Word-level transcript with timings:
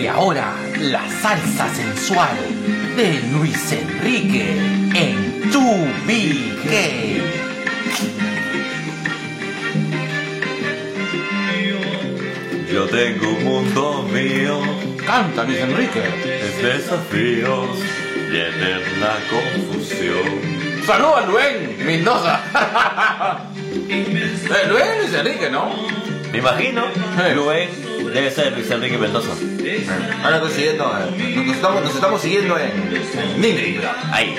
Y 0.00 0.06
ahora, 0.06 0.54
la 0.78 1.02
salsa 1.20 1.68
sensual 1.74 2.36
de 2.96 3.20
Luis 3.32 3.70
Enrique 3.72 4.56
en 4.94 5.50
Tu 5.50 5.60
BK. 6.06 7.20
Yo 12.72 12.86
tengo 12.86 13.28
un 13.30 13.44
mundo 13.44 14.08
mío, 14.12 14.60
Canta 15.04 15.44
Luis 15.44 15.58
Enrique. 15.58 16.02
es 16.24 16.62
desafíos 16.62 17.78
y 18.32 18.36
eterna 18.36 19.14
confusión. 19.28 20.84
Saludos 20.86 21.22
a 21.24 21.26
Luen 21.26 21.76
Mendoza. 21.84 22.40
Eh, 23.92 24.66
Luen 24.68 24.98
Luis 25.00 25.14
Enrique, 25.14 25.48
¿no? 25.50 25.68
Me 26.32 26.38
imagino, 26.38 26.82
Sí. 26.92 27.34
Luen 27.34 27.68
debe 28.12 28.30
ser 28.30 28.52
Luis 28.52 28.70
Enrique 28.70 28.98
Mendoza. 28.98 29.30
Ahora 30.22 30.36
estoy 30.36 30.52
siguiendo, 30.52 30.84
eh, 31.16 31.34
nos, 31.36 31.56
estamos, 31.56 31.82
nos 31.82 31.94
estamos 31.94 32.20
siguiendo 32.20 32.56
en, 32.58 33.44
Instagram. 33.44 33.96
Ahí. 34.12 34.36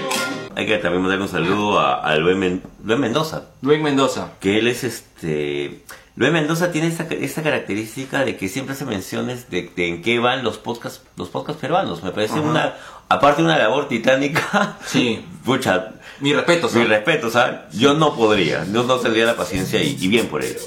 Hay 0.55 0.65
que 0.65 0.77
también 0.79 1.01
mandar 1.01 1.21
un 1.21 1.29
saludo 1.29 1.79
a, 1.79 2.15
Men- 2.35 2.61
Luen 2.83 2.99
Mendoza, 2.99 3.43
Luen 3.61 3.81
Mendoza. 3.83 4.31
que 4.39 4.57
él 4.59 4.67
es 4.67 4.83
este... 4.83 5.83
Luen 6.17 6.33
Mendoza 6.33 6.71
tiene 6.73 6.87
esta, 6.87 7.03
esta 7.09 7.41
característica 7.41 8.25
de 8.25 8.35
que 8.35 8.49
siempre 8.49 8.73
hace 8.75 8.83
menciones 8.83 9.49
de, 9.49 9.71
de 9.73 9.87
en 9.87 10.01
qué 10.01 10.19
van 10.19 10.43
los 10.43 10.57
podcasts, 10.57 11.01
los 11.15 11.29
podcasts 11.29 11.61
peruanos. 11.61 12.03
Me 12.03 12.11
parece 12.11 12.39
una, 12.41 12.73
aparte 13.07 13.41
de 13.41 13.47
una 13.47 13.57
labor 13.57 13.87
titánica, 13.87 14.75
Sí. 14.85 15.25
pucha, 15.45 15.93
Mi 16.19 16.33
respeto, 16.33 16.69
Mi 16.75 16.83
respeto, 16.83 17.31
¿sabes? 17.31 17.61
Yo 17.71 17.93
no 17.93 18.13
podría, 18.13 18.65
yo 18.71 18.83
no 18.83 18.97
tendría 18.97 19.25
la 19.25 19.37
paciencia 19.37 19.81
y, 19.81 19.95
y 20.01 20.07
bien 20.09 20.27
por 20.27 20.43
él. 20.43 20.57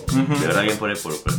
De 0.40 0.46
verdad, 0.46 0.62
bien 0.62 0.78
por 0.78 0.90
él 0.90 0.96
por, 0.96 1.12
por 1.23 1.34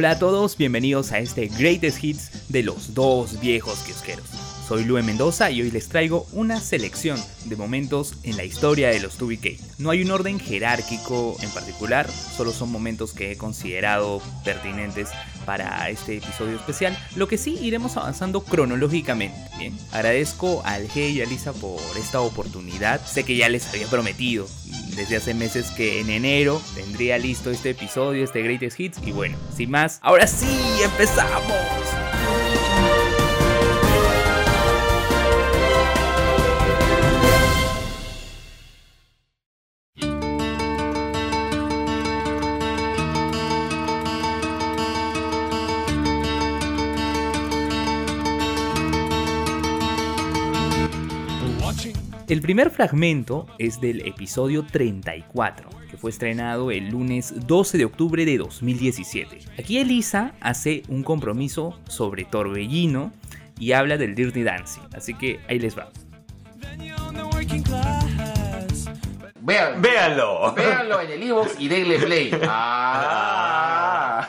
Hola 0.00 0.12
a 0.12 0.18
todos, 0.18 0.56
bienvenidos 0.56 1.12
a 1.12 1.18
este 1.18 1.48
Greatest 1.48 2.02
Hits 2.02 2.48
de 2.48 2.62
los 2.62 2.94
dos 2.94 3.38
viejos 3.38 3.80
kiosqueros. 3.80 4.24
Soy 4.66 4.84
Lue 4.84 5.02
Mendoza 5.02 5.50
y 5.50 5.60
hoy 5.60 5.70
les 5.70 5.90
traigo 5.90 6.26
una 6.32 6.58
selección 6.58 7.20
de 7.44 7.56
momentos 7.56 8.14
en 8.22 8.38
la 8.38 8.44
historia 8.44 8.88
de 8.88 9.00
los 9.00 9.20
2BK. 9.20 9.58
No 9.76 9.90
hay 9.90 10.00
un 10.00 10.10
orden 10.10 10.40
jerárquico 10.40 11.36
en 11.42 11.50
particular, 11.50 12.08
solo 12.08 12.50
son 12.52 12.72
momentos 12.72 13.12
que 13.12 13.32
he 13.32 13.36
considerado 13.36 14.22
pertinentes 14.42 15.10
para 15.44 15.90
este 15.90 16.16
episodio 16.16 16.56
especial, 16.56 16.96
lo 17.14 17.28
que 17.28 17.36
sí 17.36 17.58
iremos 17.60 17.98
avanzando 17.98 18.40
cronológicamente. 18.42 19.36
Bien, 19.58 19.76
agradezco 19.92 20.62
al 20.64 20.88
G 20.88 21.10
y 21.10 21.20
a 21.20 21.26
Lisa 21.26 21.52
por 21.52 21.78
esta 21.98 22.22
oportunidad. 22.22 23.04
Sé 23.04 23.24
que 23.24 23.36
ya 23.36 23.50
les 23.50 23.68
había 23.68 23.86
prometido 23.88 24.46
desde 24.96 25.16
hace 25.16 25.34
meses 25.34 25.70
que 25.70 26.00
en 26.00 26.10
enero 26.10 26.60
tendría 26.74 27.18
listo 27.18 27.50
este 27.50 27.70
episodio, 27.70 28.24
este 28.24 28.42
Greatest 28.42 28.78
Hits. 28.78 28.98
Y 29.06 29.12
bueno, 29.12 29.36
sin 29.54 29.70
más, 29.70 29.98
ahora 30.02 30.26
sí, 30.26 30.58
empezamos. 30.82 31.99
El 52.30 52.40
primer 52.42 52.70
fragmento 52.70 53.48
es 53.58 53.80
del 53.80 54.06
episodio 54.06 54.64
34, 54.64 55.68
que 55.90 55.96
fue 55.96 56.12
estrenado 56.12 56.70
el 56.70 56.88
lunes 56.88 57.34
12 57.48 57.76
de 57.76 57.84
octubre 57.84 58.24
de 58.24 58.38
2017. 58.38 59.40
Aquí 59.58 59.78
Elisa 59.78 60.32
hace 60.40 60.84
un 60.88 61.02
compromiso 61.02 61.80
sobre 61.88 62.24
Torbellino 62.24 63.12
y 63.58 63.72
habla 63.72 63.96
del 63.96 64.14
Dirty 64.14 64.44
Dancing, 64.44 64.82
así 64.94 65.14
que 65.14 65.40
ahí 65.48 65.58
les 65.58 65.76
va. 65.76 65.90
Vean, 69.40 69.82
¡Véanlo! 69.82 70.54
véanlo 70.54 71.00
en 71.00 71.10
el 71.10 71.22
iVoox 71.24 71.58
y 71.58 71.66
denle 71.66 71.98
play. 71.98 72.30
Ah. 72.44 74.28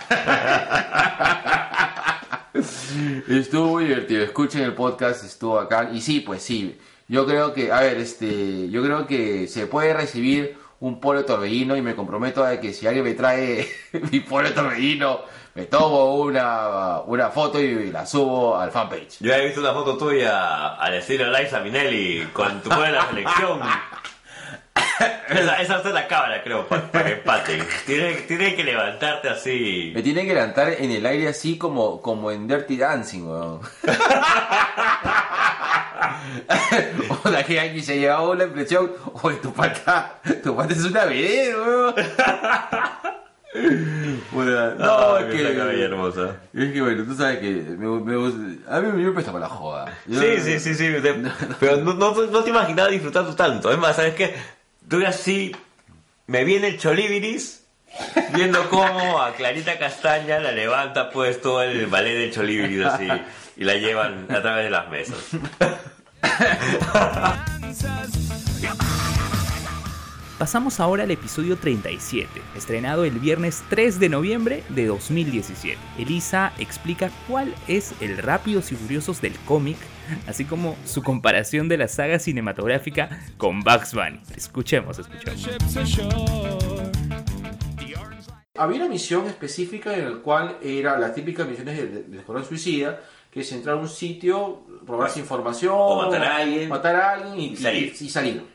estuvo 3.28 3.68
muy 3.68 3.86
divertido. 3.86 4.24
Escuchen 4.24 4.64
el 4.64 4.74
podcast, 4.74 5.24
estuvo 5.24 5.60
acá. 5.60 5.92
Y 5.94 6.02
sí, 6.02 6.22
pues 6.22 6.42
sí. 6.42 6.76
Yo 7.12 7.26
creo 7.26 7.54
que, 7.54 7.74
a 7.74 7.82
ver, 7.82 7.98
este, 7.98 8.70
yo 8.70 8.82
creo 8.82 9.06
que 9.06 9.50
se 9.50 9.68
puede 9.68 9.94
recibir 9.94 10.58
un 10.80 11.02
pollo 11.02 11.26
torbellino 11.26 11.76
y 11.76 11.82
me 11.82 11.94
comprometo 11.94 12.46
a 12.46 12.58
que 12.62 12.72
si 12.72 12.88
alguien 12.88 13.04
me 13.04 13.16
trae 13.16 13.68
mi 14.12 14.22
pollo 14.22 14.54
torbellino, 14.54 15.20
me 15.54 15.66
tomo 15.66 16.16
una, 16.16 17.02
una 17.02 17.30
foto 17.30 17.60
y 17.60 17.92
la 17.92 18.06
subo 18.06 18.58
al 18.58 18.72
fanpage. 18.72 19.18
Yo 19.20 19.34
he 19.34 19.44
visto 19.44 19.60
una 19.60 19.74
foto 19.74 19.98
tuya 19.98 20.76
al 20.76 20.94
estilo 20.94 21.30
Liza 21.38 21.60
Minelli 21.60 22.30
con 22.32 22.62
tu 22.62 22.70
buena 22.70 23.06
selección. 23.10 23.60
Esa, 25.28 25.62
esa 25.62 25.80
es 25.80 25.86
la 25.86 26.08
cámara, 26.08 26.44
creo, 26.44 26.68
para, 26.68 27.04
que 27.04 27.14
empaten. 27.14 27.66
Tiene, 27.86 28.14
tiene 28.14 28.56
que 28.56 28.64
levantarte 28.64 29.30
así. 29.30 29.92
Me 29.96 30.04
tienen 30.04 30.28
que 30.28 30.34
levantar 30.34 30.70
en 30.78 30.92
el 30.92 31.06
aire 31.06 31.28
así 31.28 31.58
como, 31.58 32.02
como 32.02 32.32
en 32.32 32.48
Dirty 32.48 32.78
Dancing, 32.78 33.24
weón. 33.24 33.62
o 37.24 37.30
sea, 37.30 37.44
que 37.44 37.60
alguien 37.60 37.84
se 37.84 38.00
llevaba 38.00 38.30
una 38.30 38.44
impresión, 38.46 38.92
oye, 39.22 39.38
tu 39.38 39.54
pata, 39.54 40.20
tu 40.44 40.56
pata 40.56 40.74
es 40.74 40.84
una 40.84 41.06
vedette, 41.06 41.56
weón. 41.56 41.96
Bueno, 44.32 44.76
no, 44.76 45.16
Ay, 45.18 45.26
es 45.28 45.36
que... 45.36 45.84
hermosa. 45.84 46.38
Es 46.54 46.72
que 46.72 46.82
bueno, 46.82 47.04
tú 47.04 47.16
sabes 47.16 47.40
que 47.40 47.50
me, 47.50 47.86
me 48.00 48.16
a 48.70 48.80
mí 48.80 49.04
me 49.04 49.12
presta 49.12 49.34
para 49.34 49.44
la 49.46 49.50
joda. 49.50 49.98
Yo- 50.08 50.22
Sí, 50.22 50.38
sí, 50.40 50.60
sí, 50.60 50.74
sí. 50.74 50.88
de- 50.88 51.32
pero 51.60 51.76
no, 51.78 51.94
no, 51.94 52.14
no 52.14 52.44
te 52.44 52.50
imaginaba 52.50 52.88
disfrutando 52.88 53.36
tanto. 53.36 53.70
Es 53.70 53.78
más, 53.78 53.98
¿sabes 53.98 54.16
qué? 54.16 54.34
Tú 54.88 55.06
así, 55.06 55.54
me 56.28 56.46
viene 56.46 56.68
el 56.70 56.78
cholibiris 56.80 57.61
viendo 58.34 58.70
cómo 58.70 59.22
a 59.22 59.34
Clarita 59.34 59.78
Castaña 59.78 60.40
la 60.40 60.52
levanta 60.52 61.10
pues 61.10 61.42
todo 61.42 61.64
el 61.64 61.88
ballet 61.88 62.14
del 62.14 62.32
cholibiris 62.34 62.86
así 62.86 63.08
y 63.58 63.64
la 63.64 63.76
llevan 63.76 64.26
a 64.30 64.42
través 64.42 64.66
de 64.66 64.70
las 64.70 64.90
mesas. 64.90 65.18
Pasamos 70.42 70.80
ahora 70.80 71.04
al 71.04 71.12
episodio 71.12 71.56
37, 71.56 72.28
estrenado 72.58 73.06
el 73.06 73.20
viernes 73.20 73.62
3 73.70 74.00
de 74.00 74.10
noviembre 74.10 74.64
de 74.70 74.88
2017. 74.88 75.78
Elisa 76.00 76.52
explica 76.58 77.12
cuál 77.28 77.54
es 77.68 77.94
el 78.02 78.18
Rápidos 78.18 78.72
y 78.72 78.76
Furiosos 78.76 79.22
del 79.22 79.38
cómic, 79.46 79.78
así 80.26 80.46
como 80.46 80.76
su 80.84 81.04
comparación 81.04 81.70
de 81.70 81.78
la 81.78 81.88
saga 81.88 82.18
cinematográfica 82.18 83.22
con 83.38 83.60
Bugs 83.60 83.94
Bunny. 83.94 84.20
Escuchemos, 84.36 84.98
escuchemos. 84.98 85.48
Había 88.62 88.78
una 88.82 88.90
misión 88.90 89.26
específica 89.26 89.94
en 89.96 90.06
la 90.14 90.18
cual 90.22 90.58
era 90.62 90.98
las 91.00 91.16
típicas 91.16 91.48
misiones 91.48 91.78
del, 92.10 92.20
Escuadrón 92.20 92.46
Suicida, 92.48 93.00
que 93.32 93.42
es 93.42 93.52
entrar 93.54 93.76
a 93.78 93.80
un 93.80 93.90
sitio, 93.90 94.62
robarse 94.86 95.20
información, 95.20 95.74
O 95.76 96.04
matar 96.04 96.24
a 96.24 96.36
alguien. 96.38 96.70
matar 96.70 96.96
a 96.96 97.12
alguien 97.14 97.40
y, 97.40 97.46
Y 97.54 97.56
salir. 97.58 97.96
y- 98.00 98.06
y 98.06 98.10
salir. 98.10 98.46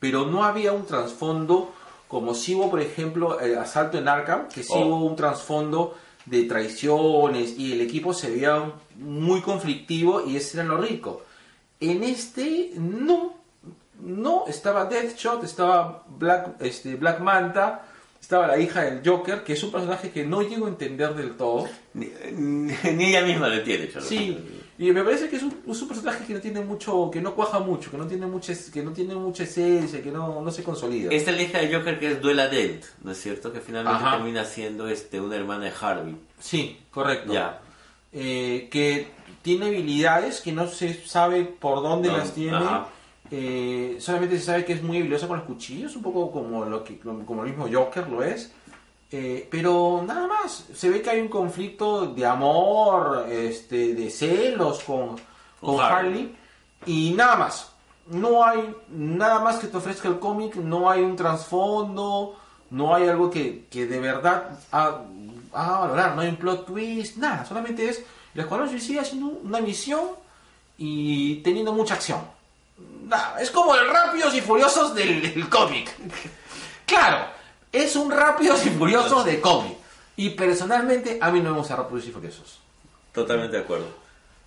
Pero 0.00 0.26
no 0.26 0.44
había 0.44 0.72
un 0.72 0.86
trasfondo 0.86 1.72
como 2.08 2.34
si 2.34 2.54
hubo, 2.54 2.70
por 2.70 2.80
ejemplo, 2.80 3.40
el 3.40 3.58
asalto 3.58 3.98
en 3.98 4.08
Arkham, 4.08 4.48
que 4.48 4.62
sí 4.62 4.72
Oh. 4.74 4.86
hubo 4.86 5.04
un 5.04 5.16
trasfondo 5.16 5.96
de 6.26 6.44
traiciones 6.44 7.58
y 7.58 7.72
el 7.72 7.80
equipo 7.82 8.14
se 8.14 8.30
veía 8.30 8.72
muy 8.96 9.40
conflictivo 9.42 10.24
y 10.26 10.36
ese 10.36 10.58
era 10.60 10.66
lo 10.66 10.78
rico. 10.78 11.22
En 11.80 12.04
este 12.04 12.70
no, 12.76 13.34
no, 14.00 14.44
estaba 14.46 14.86
Deathshot, 14.86 15.44
estaba 15.44 16.04
Black, 16.08 16.56
este, 16.60 16.94
Black 16.96 17.20
Manta, 17.20 17.84
estaba 18.24 18.46
la 18.46 18.58
hija 18.58 18.82
del 18.82 19.02
Joker, 19.04 19.44
que 19.44 19.52
es 19.52 19.62
un 19.62 19.70
personaje 19.70 20.10
que 20.10 20.24
no 20.24 20.40
llego 20.42 20.66
a 20.66 20.70
entender 20.70 21.14
del 21.14 21.36
todo. 21.36 21.68
Ni, 21.92 22.08
ni 22.32 23.04
ella 23.04 23.22
misma 23.22 23.48
lo 23.48 23.54
entiende, 23.54 23.90
Cholo. 23.92 24.04
Sí, 24.04 24.36
Y 24.78 24.90
me 24.92 25.04
parece 25.04 25.28
que 25.28 25.36
es 25.36 25.42
un, 25.42 25.54
es 25.68 25.80
un 25.82 25.88
personaje 25.88 26.24
que 26.26 26.32
no 26.34 26.40
tiene 26.40 26.60
mucho, 26.60 27.10
que 27.12 27.20
no 27.20 27.34
cuaja 27.34 27.58
mucho, 27.60 27.90
que 27.90 27.96
no 27.98 28.06
tiene 28.06 28.26
mucha, 28.26 28.52
que 28.72 28.82
no 28.82 28.92
tiene 28.92 29.14
mucha 29.14 29.44
esencia, 29.44 30.02
que 30.02 30.10
no, 30.10 30.40
no 30.40 30.50
se 30.50 30.64
consolida. 30.64 31.10
Esta 31.12 31.30
es 31.30 31.36
la 31.36 31.42
hija 31.42 31.58
de 31.58 31.72
Joker 31.74 31.98
que 32.00 32.12
es 32.12 32.20
Duela 32.22 32.48
Dent, 32.48 32.82
¿no 33.02 33.12
es 33.12 33.20
cierto? 33.20 33.52
Que 33.52 33.60
finalmente 33.60 34.02
Ajá. 34.02 34.16
termina 34.16 34.44
siendo 34.44 34.88
este, 34.88 35.20
una 35.20 35.36
hermana 35.36 35.66
de 35.66 35.72
Harvey. 35.80 36.16
Sí, 36.40 36.78
correcto. 36.90 37.32
Ya. 37.32 37.60
Eh, 38.12 38.68
que 38.70 39.08
tiene 39.42 39.66
habilidades 39.66 40.40
que 40.40 40.52
no 40.52 40.66
se 40.68 40.94
sabe 41.06 41.44
por 41.44 41.82
dónde 41.82 42.08
No, 42.08 42.16
las 42.16 42.32
tiene. 42.34 42.56
ajá. 42.56 42.88
Eh, 43.30 43.96
solamente 44.00 44.38
se 44.38 44.44
sabe 44.44 44.64
que 44.64 44.74
es 44.74 44.82
muy 44.82 44.98
habilidosa 44.98 45.26
con 45.26 45.38
los 45.38 45.46
cuchillos, 45.46 45.96
un 45.96 46.02
poco 46.02 46.30
como 46.30 46.64
lo 46.64 46.84
que 46.84 46.98
como 46.98 47.42
el 47.42 47.50
mismo 47.50 47.68
Joker 47.70 48.08
lo 48.08 48.22
es. 48.22 48.52
Eh, 49.10 49.48
pero 49.50 50.02
nada 50.06 50.26
más, 50.26 50.66
se 50.74 50.90
ve 50.90 51.00
que 51.00 51.10
hay 51.10 51.20
un 51.20 51.28
conflicto 51.28 52.06
de 52.06 52.26
amor, 52.26 53.26
este, 53.30 53.94
de 53.94 54.10
celos 54.10 54.82
con, 54.82 55.16
con 55.60 55.80
Harley. 55.80 56.34
Y 56.86 57.12
nada 57.12 57.36
más. 57.36 57.70
No 58.06 58.44
hay 58.44 58.74
nada 58.90 59.40
más 59.40 59.56
que 59.56 59.66
te 59.66 59.78
ofrezca 59.78 60.08
el 60.08 60.18
cómic, 60.18 60.56
no 60.56 60.90
hay 60.90 61.00
un 61.00 61.16
trasfondo, 61.16 62.36
no 62.70 62.94
hay 62.94 63.08
algo 63.08 63.30
que, 63.30 63.64
que 63.70 63.86
de 63.86 63.98
verdad 63.98 64.58
haga 64.70 65.04
haga 65.54 65.78
valorar, 65.78 66.14
no 66.14 66.22
hay 66.22 66.28
un 66.28 66.36
plot 66.36 66.66
twist, 66.66 67.16
nada, 67.16 67.44
solamente 67.44 67.88
es 67.88 68.04
el 68.34 68.40
Escuadrón 68.40 68.68
Suicida 68.68 69.02
haciendo 69.02 69.28
una 69.28 69.60
misión 69.60 70.08
y 70.76 71.36
teniendo 71.36 71.72
mucha 71.72 71.94
acción. 71.94 72.20
Nada, 73.06 73.36
es 73.40 73.50
como 73.50 73.74
el 73.74 73.88
Rápidos 73.90 74.34
y 74.34 74.40
Furiosos 74.40 74.94
del, 74.94 75.20
del 75.34 75.48
cómic. 75.48 75.90
Claro, 76.86 77.26
es 77.72 77.96
un 77.96 78.10
Rápidos 78.10 78.64
y 78.66 78.70
Furiosos 78.70 79.24
de 79.24 79.40
cómic. 79.40 79.76
Y 80.16 80.30
personalmente 80.30 81.18
a 81.20 81.30
mí 81.30 81.40
no 81.40 81.50
me 81.52 81.58
gusta 81.58 81.76
Rápidos 81.76 82.06
y 82.06 82.12
Furiosos. 82.12 82.60
Totalmente 83.12 83.56
de 83.56 83.62
acuerdo. 83.62 83.86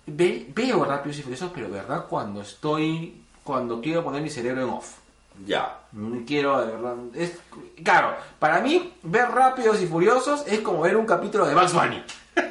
Ve- 0.06 0.46
veo 0.54 0.84
Rápidos 0.84 1.18
y 1.18 1.22
Furiosos, 1.22 1.50
pero 1.54 1.68
verdad 1.68 2.06
cuando 2.08 2.40
estoy, 2.42 3.22
cuando 3.44 3.80
quiero 3.80 4.02
poner 4.02 4.22
mi 4.22 4.30
cerebro 4.30 4.62
en 4.62 4.70
off. 4.70 4.94
Ya. 5.46 5.78
No 5.92 6.24
Quiero, 6.26 6.60
de 6.60 6.72
verdad, 6.72 6.94
es, 7.14 7.32
claro, 7.84 8.16
para 8.38 8.60
mí 8.60 8.94
ver 9.02 9.28
Rápidos 9.30 9.80
y 9.80 9.86
Furiosos 9.86 10.42
es 10.46 10.60
como 10.60 10.80
ver 10.80 10.96
un 10.96 11.06
capítulo 11.06 11.46
de 11.46 11.54
Bugs 11.54 11.72
Bunny. 11.72 12.02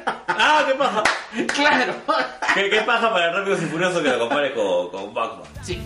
¡Ah, 0.06 0.64
qué 0.66 0.74
paja! 0.74 1.02
claro. 1.54 1.94
¿Qué, 2.54 2.70
qué 2.70 2.80
paja 2.82 3.12
para 3.12 3.32
Rápidos 3.32 3.62
y 3.62 3.66
Furiosos 3.66 4.02
que 4.02 4.08
lo 4.08 4.18
compare 4.20 4.54
con, 4.54 4.90
con 4.90 5.14
Batman? 5.14 5.46
sí. 5.62 5.80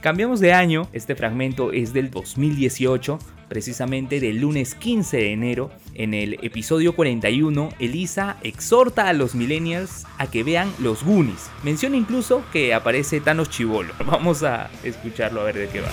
Cambiamos 0.00 0.38
de 0.40 0.52
año, 0.52 0.86
este 0.92 1.14
fragmento 1.16 1.72
es 1.72 1.94
del 1.94 2.10
2018, 2.10 3.18
precisamente 3.48 4.20
del 4.20 4.38
lunes 4.38 4.74
15 4.74 5.16
de 5.16 5.32
enero. 5.32 5.70
En 5.94 6.12
el 6.12 6.34
episodio 6.44 6.94
41, 6.94 7.70
Elisa 7.78 8.36
exhorta 8.42 9.08
a 9.08 9.14
los 9.14 9.34
millennials 9.34 10.04
a 10.18 10.26
que 10.26 10.42
vean 10.42 10.70
los 10.78 11.02
Goonies. 11.04 11.48
Menciona 11.62 11.96
incluso 11.96 12.42
que 12.52 12.74
aparece 12.74 13.20
Thanos 13.20 13.48
Chivolo. 13.48 13.94
Vamos 14.04 14.42
a 14.42 14.68
escucharlo 14.82 15.40
a 15.40 15.44
ver 15.44 15.56
de 15.56 15.68
qué 15.68 15.80
va. 15.80 15.88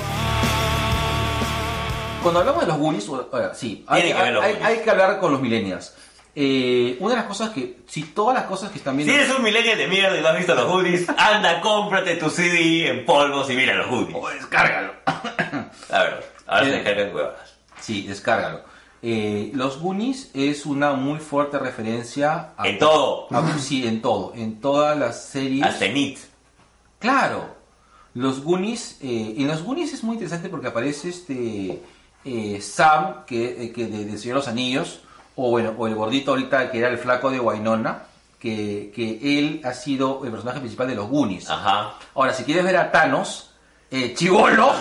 Cuando 2.21 2.39
hablamos 2.41 2.61
de 2.61 2.67
los 2.67 2.77
Goonies, 2.77 3.09
o- 3.09 3.29
ahora, 3.31 3.53
sí, 3.55 3.83
hay, 3.87 4.01
Tiene 4.03 4.17
que 4.17 4.23
ver 4.23 4.33
los 4.33 4.43
hay- 4.43 4.53
Goonies. 4.53 4.69
hay 4.69 4.83
que 4.83 4.89
hablar 4.91 5.19
con 5.19 5.31
los 5.31 5.41
millennials. 5.41 5.95
Eh, 6.35 6.95
una 6.99 7.15
de 7.15 7.19
las 7.19 7.25
cosas 7.25 7.49
que, 7.49 7.79
si 7.87 8.03
todas 8.03 8.35
las 8.35 8.45
cosas 8.45 8.71
que 8.71 8.77
están 8.77 8.95
Si 8.97 9.03
viendo... 9.03 9.21
eres 9.23 9.35
un 9.35 9.43
millennial 9.43 9.77
de 9.77 9.87
mierda 9.87 10.17
y 10.17 10.21
no 10.21 10.27
has 10.29 10.37
visto 10.37 10.55
los 10.55 10.65
hoodies, 10.65 11.09
anda, 11.17 11.59
cómprate 11.61 12.15
tu 12.15 12.29
CD 12.29 12.87
en 12.89 13.05
polvos 13.05 13.49
y 13.49 13.55
mira 13.55 13.73
los 13.75 13.87
hoodies. 13.87 14.15
Oh, 14.17 14.29
descárgalo. 14.29 14.93
A 15.05 16.03
ver, 16.03 16.31
ahora 16.47 16.63
se 16.65 16.69
Eh. 16.69 16.73
descargan 16.75 17.15
huevas. 17.15 17.35
sí, 17.81 18.07
descárgalo. 18.07 18.61
Eh, 19.03 19.49
los 19.55 19.79
Goonies 19.79 20.29
es 20.35 20.65
una 20.67 20.93
muy 20.93 21.17
fuerte 21.19 21.57
referencia 21.57 22.51
a... 22.55 22.67
En 22.67 22.77
todo. 22.77 23.27
a- 23.31 23.57
sí, 23.57 23.85
en 23.87 24.01
todo. 24.01 24.31
En 24.35 24.61
todas 24.61 24.95
las 24.97 25.23
series... 25.25 25.65
Hasta 25.65 25.85
en 25.85 25.97
It. 25.97 26.19
Claro. 26.99 27.55
Los 28.13 28.43
Goonies, 28.43 28.99
eh, 29.01 29.33
en 29.37 29.47
los 29.47 29.63
Goonies 29.63 29.93
es 29.93 30.03
muy 30.03 30.13
interesante 30.13 30.49
porque 30.49 30.67
aparece 30.67 31.09
este 31.09 31.81
eh, 32.25 32.59
Sam, 32.61 33.25
que, 33.25 33.65
eh, 33.65 33.71
que 33.71 33.87
de, 33.87 34.05
de 34.05 34.17
Señor 34.17 34.35
de 34.35 34.39
los 34.39 34.47
Anillos, 34.47 35.01
o 35.35 35.49
bueno, 35.49 35.73
o 35.77 35.87
el 35.87 35.95
gordito 35.95 36.31
ahorita 36.31 36.71
que 36.71 36.79
era 36.79 36.89
el 36.89 36.97
flaco 36.97 37.31
de 37.31 37.39
Wainona, 37.39 38.03
que, 38.39 38.91
que 38.95 39.39
él 39.39 39.61
ha 39.63 39.73
sido 39.73 40.21
el 40.25 40.31
personaje 40.31 40.59
principal 40.59 40.87
de 40.87 40.95
los 40.95 41.07
Goonies. 41.07 41.49
Ajá. 41.49 41.93
Ahora, 42.15 42.33
si 42.33 42.43
quieres 42.43 42.63
ver 42.63 42.75
a 42.77 42.91
Thanos, 42.91 43.51
eh, 43.91 44.13
chivolo, 44.15 44.73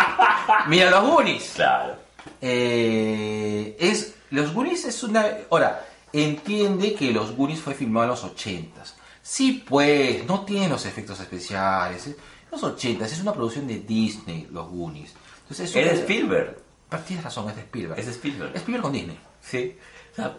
mira 0.68 0.90
los 0.90 1.02
Goonies. 1.02 1.52
Claro. 1.56 1.96
Eh, 2.40 3.76
es, 3.78 4.14
los 4.30 4.54
Goonies 4.54 4.84
es 4.84 5.02
una... 5.02 5.26
Ahora, 5.50 5.84
entiende 6.12 6.94
que 6.94 7.10
los 7.10 7.34
Goonies 7.34 7.60
fue 7.60 7.74
filmado 7.74 8.04
en 8.04 8.10
los 8.10 8.24
80s. 8.24 8.94
Sí, 9.20 9.64
pues, 9.68 10.24
no 10.26 10.44
tiene 10.44 10.68
los 10.68 10.86
efectos 10.86 11.18
especiales. 11.18 12.08
Los 12.52 12.62
80s 12.62 13.02
es 13.02 13.20
una 13.20 13.32
producción 13.32 13.66
de 13.66 13.80
Disney, 13.80 14.48
los 14.50 14.68
Goonies. 14.68 15.12
Entonces, 15.42 15.74
es 15.74 15.98
Spielberg. 16.00 16.61
Pero 16.92 17.02
Tienes 17.04 17.24
razón, 17.24 17.48
es 17.50 17.56
de 17.56 17.62
Spielberg. 17.62 17.98
Es 17.98 18.06
de 18.06 18.12
Spielberg. 18.12 18.50
Es 18.54 18.56
Spielberg 18.60 18.82
con 18.82 18.92
Disney. 18.92 19.18
Sí. 19.40 19.76
O 20.12 20.14
sea, 20.14 20.36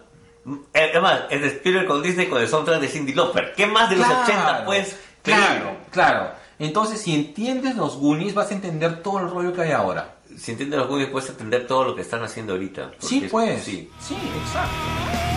eh, 0.74 0.90
además, 0.92 1.24
es 1.30 1.42
de 1.42 1.48
Spielberg 1.48 1.88
con 1.88 2.02
Disney 2.02 2.28
con 2.28 2.42
el 2.42 2.48
soundtrack 2.48 2.80
de 2.80 2.88
Cindy 2.88 3.14
Lauper. 3.14 3.54
¿Qué 3.56 3.66
más 3.68 3.90
de 3.90 3.98
los 3.98 4.08
80 4.08 4.66
pues? 4.66 4.98
Claro, 5.22 5.78
claro. 5.92 6.32
Entonces, 6.60 7.02
si 7.02 7.14
entiendes 7.16 7.76
los 7.76 7.98
Goonies, 7.98 8.34
vas 8.34 8.52
a 8.52 8.54
entender 8.54 9.02
todo 9.02 9.20
el 9.20 9.30
rollo 9.30 9.54
que 9.54 9.62
hay 9.64 9.72
ahora. 9.72 10.16
Si 10.38 10.52
entiendes 10.52 10.80
los 10.80 10.88
Goonies, 10.88 11.10
puedes 11.10 11.30
entender 11.30 11.66
todo 11.68 11.84
lo 11.86 11.96
que 11.96 12.02
están 12.02 12.24
haciendo 12.24 12.54
ahorita. 12.54 12.92
Sí, 13.00 13.24
es- 13.26 13.32
pues. 13.32 13.64
Sí. 13.64 13.90
sí, 14.00 14.16
exacto. 14.44 15.33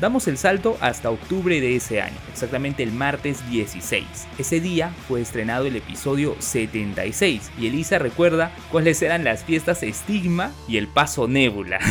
Damos 0.00 0.28
el 0.28 0.38
salto 0.38 0.76
hasta 0.80 1.10
octubre 1.10 1.60
de 1.60 1.74
ese 1.74 2.00
año, 2.00 2.16
exactamente 2.32 2.84
el 2.84 2.92
martes 2.92 3.48
16. 3.50 4.04
Ese 4.38 4.60
día 4.60 4.92
fue 5.08 5.20
estrenado 5.20 5.66
el 5.66 5.74
episodio 5.74 6.36
76 6.38 7.50
y 7.58 7.66
Elisa 7.66 7.98
recuerda 7.98 8.52
cuáles 8.70 9.02
eran 9.02 9.24
las 9.24 9.42
fiestas 9.42 9.82
Estigma 9.82 10.52
y 10.68 10.76
el 10.76 10.88
Paso 10.88 11.26
Nébula. 11.28 11.80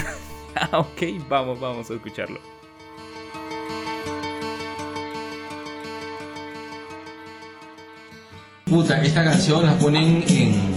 Ah, 0.59 0.79
ok, 0.79 1.03
vamos, 1.29 1.59
vamos 1.59 1.91
a 1.91 1.93
escucharlo. 1.93 2.39
Puta, 8.65 8.99
esta 9.03 9.23
canción 9.23 9.63
la 9.67 9.77
ponen 9.77 10.23
en... 10.27 10.73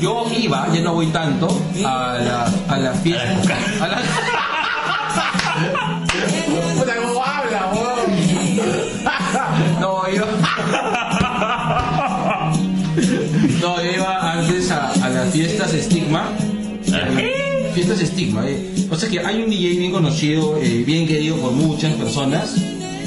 Yo 0.00 0.24
iba, 0.34 0.72
ya 0.72 0.80
no 0.80 0.94
voy 0.94 1.08
tanto, 1.08 1.48
a 1.84 2.18
la, 2.18 2.44
a 2.74 2.78
la 2.78 2.94
fiesta... 2.94 3.58
A 3.82 3.88
la... 3.88 4.51
Puta, 6.78 6.96
¿cómo 6.96 7.22
habla, 7.24 7.70
weón? 7.74 8.12
No, 9.80 10.08
yo... 10.10 10.24
No, 13.60 13.82
yo 13.82 13.90
iba 13.92 14.32
antes 14.32 14.70
a, 14.70 14.90
a 14.92 15.08
las 15.08 15.30
fiestas 15.32 15.72
Estigma. 15.74 16.28
Fiestas 17.74 18.00
Estigma, 18.00 18.46
eh. 18.46 18.86
O 18.90 18.96
sea 18.96 19.08
que 19.08 19.20
hay 19.20 19.42
un 19.42 19.50
DJ 19.50 19.78
bien 19.78 19.92
conocido, 19.92 20.58
eh, 20.58 20.82
bien 20.86 21.06
querido 21.06 21.36
por 21.36 21.52
muchas 21.52 21.94
personas, 21.94 22.54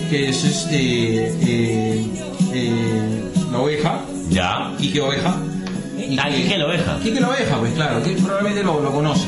que 0.10 0.30
es 0.30 0.44
este... 0.44 1.28
eh, 1.28 2.06
eh, 2.54 3.24
la 3.52 3.60
oveja, 3.60 4.02
Ya. 4.30 4.72
Quique 4.80 5.02
Oveja. 5.02 5.36
Y 5.98 6.18
Ah, 6.20 6.30
que- 6.30 6.58
la 6.58 6.66
Oveja. 6.66 7.00
Quique 7.04 7.20
la 7.20 7.30
Oveja, 7.30 7.58
pues 7.60 7.74
claro, 7.74 8.02
que 8.04 8.12
probablemente 8.12 8.64
lo, 8.64 8.82
lo 8.82 8.92
conoce. 8.92 9.26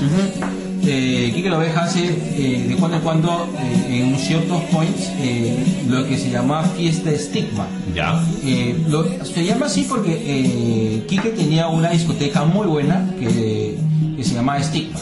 Eh, 0.89 1.31
Quique 1.35 1.49
la 1.49 1.57
Oveja 1.57 1.83
hace 1.83 2.05
eh, 2.05 2.65
de 2.69 2.75
cuando 2.75 2.97
en 2.97 3.03
cuando 3.03 3.47
eh, 3.59 3.99
en 4.03 4.17
ciertos 4.17 4.61
points 4.71 5.11
eh, 5.19 5.55
lo 5.89 6.07
que 6.07 6.17
se 6.17 6.29
llama 6.31 6.63
fiesta 6.63 7.11
estigma. 7.11 7.67
Ya. 7.93 8.23
Eh, 8.43 8.75
lo- 8.87 9.05
se 9.25 9.43
llama 9.45 9.65
así 9.65 9.85
porque 9.87 11.03
Quique 11.07 11.29
tenía 11.29 11.67
una 11.67 11.89
discoteca 11.89 12.45
muy 12.45 12.67
buena 12.67 13.09
que, 13.19 13.77
que 14.15 14.23
se 14.23 14.35
llamaba 14.35 14.59
Estigma. 14.59 14.99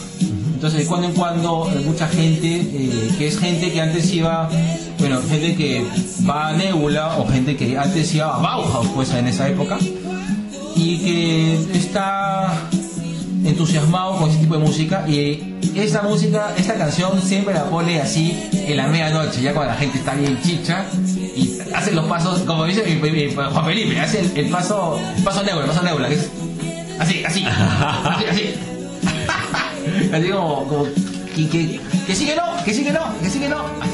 Entonces, 0.54 0.80
de 0.80 0.86
cuando 0.86 1.06
en 1.08 1.12
cuando, 1.14 1.70
mucha 1.84 2.08
gente, 2.08 2.56
eh, 2.56 3.10
que 3.18 3.26
es 3.28 3.38
gente 3.38 3.70
que 3.70 3.80
antes 3.80 4.12
iba, 4.14 4.48
bueno, 4.98 5.20
gente 5.28 5.54
que 5.54 5.84
va 6.28 6.48
a 6.48 6.52
Nebula 6.56 7.18
o 7.18 7.28
gente 7.28 7.56
que 7.56 7.76
antes 7.78 8.14
iba 8.14 8.34
a 8.34 8.38
Bauhaus, 8.38 8.88
pues 8.94 9.12
en 9.12 9.26
esa 9.28 9.48
época, 9.48 9.76
y 10.74 10.98
que 10.98 11.58
está 11.74 12.68
entusiasmado 13.46 14.16
con 14.18 14.30
ese 14.30 14.38
tipo 14.40 14.54
de 14.58 14.60
música 14.64 15.04
y 15.08 15.54
esa 15.74 16.02
música, 16.02 16.52
esta 16.56 16.74
canción 16.74 17.20
siempre 17.22 17.54
la 17.54 17.64
pone 17.64 18.00
así 18.00 18.48
en 18.52 18.76
la 18.76 18.86
medianoche, 18.86 19.40
ya 19.42 19.52
cuando 19.52 19.72
la 19.72 19.78
gente 19.78 19.98
está 19.98 20.14
bien 20.14 20.38
chicha 20.42 20.84
y 21.36 21.58
hace 21.74 21.92
los 21.92 22.04
pasos, 22.06 22.40
como 22.40 22.64
dice 22.64 22.82
mi- 22.84 22.96
mi- 22.96 23.10
mi- 23.26 23.34
Juan 23.34 23.64
Felipe, 23.64 24.00
hace 24.00 24.20
el, 24.20 24.36
el 24.36 24.48
paso, 24.50 24.98
paso 25.24 25.42
nebula, 25.42 25.64
el 25.64 25.70
paso 25.70 25.82
nebula, 25.82 26.08
que 26.08 26.14
es 26.14 26.28
así, 26.98 27.22
así, 27.24 27.44
así, 27.46 28.24
así, 28.30 28.54
así 30.12 30.28
como, 30.30 30.64
como 30.68 30.86
y 31.36 31.44
que, 31.46 31.80
que 32.06 32.14
sí 32.14 32.24
que 32.26 32.34
no, 32.34 32.42
que 32.64 32.72
sí 32.72 32.82
que 32.84 32.92
no, 32.92 33.00
que 33.22 33.28
sí 33.30 33.38
que 33.38 33.48
no, 33.48 33.58
así. 33.80 33.92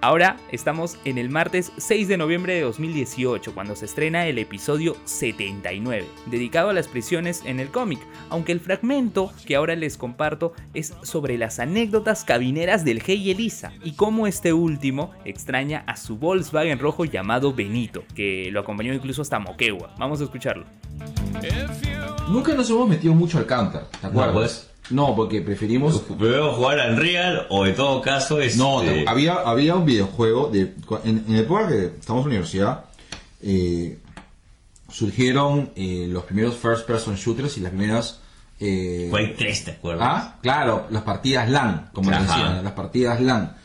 Ahora 0.00 0.36
estamos 0.52 0.96
en 1.04 1.18
el 1.18 1.28
martes 1.28 1.72
6 1.76 2.06
de 2.06 2.16
noviembre 2.16 2.54
de 2.54 2.60
2018, 2.60 3.52
cuando 3.52 3.74
se 3.74 3.86
estrena 3.86 4.26
el 4.26 4.38
episodio 4.38 4.96
79, 5.04 6.06
dedicado 6.26 6.70
a 6.70 6.72
las 6.72 6.86
prisiones 6.86 7.42
en 7.44 7.58
el 7.58 7.70
cómic, 7.70 7.98
aunque 8.30 8.52
el 8.52 8.60
fragmento 8.60 9.32
que 9.44 9.56
ahora 9.56 9.74
les 9.74 9.96
comparto 9.96 10.52
es 10.72 10.94
sobre 11.02 11.36
las 11.36 11.58
anécdotas 11.58 12.22
cabineras 12.22 12.84
del 12.84 13.02
Hey 13.04 13.32
Elisa 13.32 13.72
y 13.82 13.94
cómo 13.94 14.28
este 14.28 14.52
último 14.52 15.10
extraña 15.24 15.82
a 15.88 15.96
su 15.96 16.16
Volkswagen 16.16 16.78
rojo 16.78 17.04
llamado 17.04 17.52
Benito, 17.52 18.04
que 18.14 18.50
lo 18.52 18.60
acompañó 18.60 18.94
incluso 18.94 19.22
hasta 19.22 19.40
Moquegua. 19.40 19.96
Vamos 19.98 20.20
a 20.20 20.24
escucharlo. 20.24 20.64
Nunca 22.28 22.54
nos 22.54 22.70
hemos 22.70 22.88
metido 22.88 23.14
mucho 23.14 23.38
al 23.38 23.46
counter, 23.46 23.82
¿te 24.00 24.06
acuerdas? 24.06 24.32
pues. 24.32 24.77
No, 24.90 25.14
porque 25.14 25.42
preferimos... 25.42 25.98
Primero 26.00 26.52
jugar 26.54 26.80
al 26.80 26.96
Real 26.96 27.46
o 27.50 27.66
en 27.66 27.74
todo 27.76 28.00
caso 28.00 28.40
es. 28.40 28.56
No, 28.56 28.80
te- 28.80 29.04
había, 29.06 29.34
había 29.34 29.74
un 29.74 29.84
videojuego 29.84 30.48
de 30.50 30.74
en, 31.04 31.24
en 31.28 31.32
la 31.34 31.38
época 31.40 31.68
que 31.68 31.84
estamos 31.98 32.20
en 32.22 32.24
la 32.24 32.26
universidad 32.26 32.84
eh, 33.42 33.98
surgieron 34.90 35.70
eh, 35.76 36.06
los 36.08 36.24
primeros 36.24 36.56
first 36.56 36.86
person 36.86 37.14
shooters 37.16 37.56
y 37.58 37.60
las 37.60 37.70
primeras 37.72 38.20
eh, 38.60 39.08
Quake 39.10 39.34
3, 39.38 39.64
¿te 39.64 39.70
acuerdas? 39.72 40.08
ah 40.10 40.36
claro 40.42 40.86
las 40.90 41.02
partidas 41.02 41.48
LAN 41.48 41.90
como 41.92 42.10
les 42.10 42.20
decían 42.20 42.64
las 42.64 42.72
partidas 42.72 43.20
LAN 43.20 43.56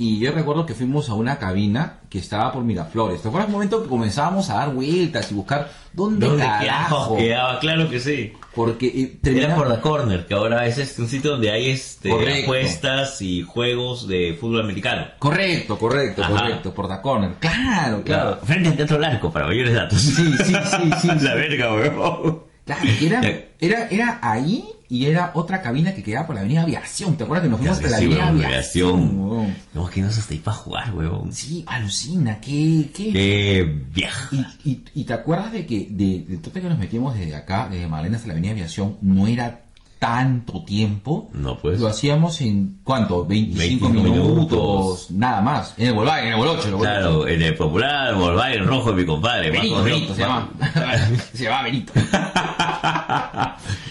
y 0.00 0.18
yo 0.18 0.32
recuerdo 0.32 0.64
que 0.64 0.72
fuimos 0.72 1.10
a 1.10 1.14
una 1.14 1.38
cabina 1.38 1.98
que 2.08 2.18
estaba 2.18 2.50
por 2.52 2.64
Miraflores. 2.64 3.20
¿Te 3.20 3.28
acuerdas 3.28 3.48
el 3.48 3.52
momento 3.52 3.82
que 3.82 3.88
comenzábamos 3.90 4.48
a 4.48 4.54
dar 4.54 4.72
vueltas 4.72 5.30
y 5.30 5.34
buscar 5.34 5.70
dónde, 5.92 6.26
¿Dónde 6.26 6.42
carajo? 6.42 7.18
quedaba? 7.18 7.58
Claro 7.58 7.90
que 7.90 8.00
sí. 8.00 8.32
Porque 8.54 8.86
eh, 8.86 9.18
Era 9.22 9.54
por 9.54 9.68
la 9.68 9.82
Corner, 9.82 10.24
que 10.26 10.32
ahora 10.32 10.66
es 10.66 10.78
este, 10.78 11.02
un 11.02 11.08
sitio 11.08 11.32
donde 11.32 11.50
hay 11.50 11.68
este, 11.68 12.08
Correcto. 12.08 12.44
apuestas 12.44 13.20
y 13.20 13.42
juegos 13.42 14.08
de 14.08 14.38
fútbol 14.40 14.62
americano. 14.62 15.06
Correcto, 15.18 15.78
correcto, 15.78 16.22
Ajá. 16.24 16.32
correcto, 16.32 16.72
por 16.72 16.88
The 16.88 17.02
Corner. 17.02 17.34
Claro, 17.38 18.02
claro. 18.02 18.38
Frente 18.42 18.70
al 18.70 18.76
Teatro 18.76 18.98
Larco, 18.98 19.30
para 19.30 19.48
mayores 19.48 19.74
datos. 19.74 20.00
Sí, 20.00 20.32
sí, 20.46 20.54
sí, 20.54 20.90
sí. 21.02 21.08
la 21.20 21.34
verga, 21.34 21.74
weón. 21.74 22.44
Claro, 22.64 22.82
era, 23.02 23.20
era, 23.60 23.88
era 23.88 24.18
ahí 24.22 24.64
y 24.90 25.06
era 25.06 25.30
otra 25.34 25.62
cabina 25.62 25.94
que 25.94 26.02
quedaba 26.02 26.26
por 26.26 26.34
la 26.34 26.40
avenida 26.40 26.62
Aviación. 26.62 27.16
¿Te 27.16 27.22
acuerdas 27.22 27.44
que 27.44 27.50
nos 27.50 27.60
fuimos 27.60 27.76
hasta 27.78 27.90
la 27.90 27.96
avenida 27.98 28.26
weón, 28.26 28.44
Aviación? 28.44 29.20
weón? 29.20 29.56
No, 29.72 29.88
que 29.88 30.02
no 30.02 30.10
se 30.10 30.20
hasta 30.20 30.34
ahí 30.34 30.40
para 30.40 30.56
jugar, 30.56 30.92
weón. 30.92 31.32
Sí, 31.32 31.64
alucina, 31.66 32.40
qué, 32.40 32.90
qué. 32.92 33.12
Qué 33.12 33.80
viaja. 33.94 34.28
Y, 34.64 34.70
y, 34.70 34.84
y 34.94 35.04
te 35.04 35.12
acuerdas 35.12 35.52
de 35.52 35.64
que 35.64 35.86
de, 35.88 36.24
de 36.28 36.36
todo 36.38 36.52
que 36.52 36.62
nos 36.62 36.78
metíamos 36.78 37.14
desde 37.14 37.36
acá, 37.36 37.68
desde 37.70 37.86
Magdalena 37.86 38.16
hasta 38.16 38.26
la 38.26 38.32
avenida 38.34 38.50
Aviación, 38.50 38.98
no 39.00 39.28
era 39.28 39.62
tanto 40.00 40.64
tiempo. 40.64 41.28
No, 41.34 41.56
pues. 41.58 41.78
Lo 41.78 41.86
hacíamos 41.86 42.40
en, 42.40 42.80
¿cuánto? 42.82 43.24
25, 43.26 43.88
25 43.88 43.88
minutos, 43.92 44.26
minutos. 44.26 45.10
nada 45.10 45.40
más. 45.42 45.74
En 45.76 45.88
el 45.88 45.92
Volkswagen, 45.94 46.26
en 46.26 46.32
el 46.32 46.38
Vol 46.38 46.48
8. 46.48 46.60
En 46.62 46.66
el 46.68 46.74
Vol 46.74 46.80
Claro, 46.86 47.28
en 47.28 47.42
el 47.42 47.54
popular 47.54 48.14
Volkswagen 48.14 48.66
rojo 48.66 48.90
de 48.92 48.96
mi 48.96 49.06
compadre. 49.06 49.50
Benito, 49.50 49.74
conocido- 49.76 49.94
Benito 49.94 50.14
se 50.14 50.20
llama. 50.22 50.48
se 51.34 51.44
llama 51.44 51.62
Benito. 51.64 51.92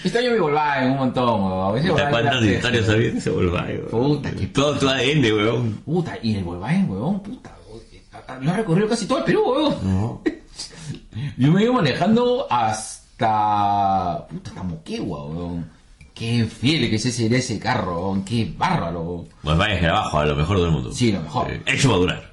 este 0.04 0.18
año 0.18 0.30
me 0.32 0.40
volvaba 0.40 0.84
un 0.84 0.96
montón, 0.96 1.44
weón. 1.44 1.72
Volkswagen 1.72 2.10
¿Cuántas 2.10 2.42
historias 2.44 2.86
sabía 2.86 3.10
de 3.12 3.18
ese 3.18 3.30
Volkswagen? 3.30 3.80
Puta, 3.90 4.30
qué 4.32 4.46
Todo 4.48 4.76
tu 4.78 4.88
ADN, 4.88 5.22
weón. 5.32 5.72
Puta, 5.84 6.18
y 6.22 6.34
el 6.34 6.44
Volkswagen, 6.44 6.90
weón, 6.90 7.20
puta. 7.20 7.56
weón, 7.68 8.44
Lo 8.44 8.50
ha 8.50 8.56
recorrido 8.56 8.88
casi 8.88 9.06
todo 9.06 9.18
el 9.18 9.24
Perú, 9.24 9.42
weón. 9.46 10.20
Yo 11.36 11.52
me 11.52 11.62
iba 11.62 11.72
manejando 11.72 12.46
hasta. 12.50 14.26
Puta, 14.28 14.50
hasta 14.50 14.62
Moquegua, 14.64 15.26
weón. 15.26 15.78
Qué 16.20 16.44
fiel 16.44 16.90
que 16.90 16.96
ese 16.96 17.10
sería 17.12 17.38
ese 17.38 17.58
carro. 17.58 18.22
Qué 18.26 18.52
bárbaro, 18.56 19.00
weón. 19.00 19.28
Volkswagen 19.42 19.78
es 19.78 19.84
abajo, 19.90 20.18
a 20.18 20.26
lo 20.26 20.36
mejor 20.36 20.60
del 20.60 20.70
mundo. 20.70 20.92
Sí, 20.92 21.10
lo 21.12 21.20
mejor. 21.22 21.50
Eh, 21.50 21.62
Hecho 21.66 21.88
madurar. 21.88 22.30